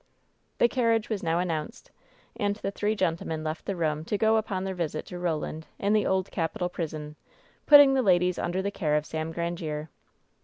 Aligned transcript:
The 0.57 0.67
carriage 0.67 1.09
was 1.09 1.21
now 1.21 1.37
announced, 1.37 1.91
and 2.35 2.55
the 2.55 2.71
three 2.71 2.95
gen 2.95 3.17
tlemen 3.17 3.43
left 3.45 3.65
the 3.67 3.75
room 3.75 4.03
to 4.05 4.17
go 4.17 4.35
upon 4.37 4.63
their 4.63 4.73
visit 4.73 5.05
to 5.05 5.19
Roland, 5.19 5.67
in 5.77 5.93
the 5.93 6.07
Old 6.07 6.31
Capitol 6.31 6.69
prison, 6.69 7.15
putting 7.67 7.93
the 7.93 8.01
ladies 8.01 8.39
under 8.39 8.63
the 8.63 8.71
care 8.71 8.95
of 8.95 9.05
Sam 9.05 9.31
Grandiere. 9.31 9.89